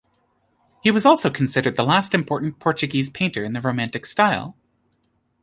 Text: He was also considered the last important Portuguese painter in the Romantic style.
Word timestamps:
He 0.81 0.89
was 0.89 1.05
also 1.05 1.29
considered 1.29 1.75
the 1.75 1.83
last 1.85 2.15
important 2.15 2.57
Portuguese 2.57 3.11
painter 3.11 3.43
in 3.43 3.53
the 3.53 3.61
Romantic 3.61 4.07
style. 4.07 4.57